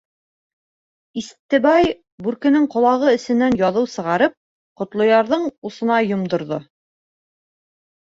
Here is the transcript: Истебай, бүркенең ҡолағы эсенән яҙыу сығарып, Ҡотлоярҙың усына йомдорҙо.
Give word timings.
Истебай, 1.21 1.89
бүркенең 2.29 2.67
ҡолағы 2.77 3.13
эсенән 3.19 3.61
яҙыу 3.61 3.93
сығарып, 3.99 4.37
Ҡотлоярҙың 4.83 5.49
усына 5.73 6.03
йомдорҙо. 6.13 6.65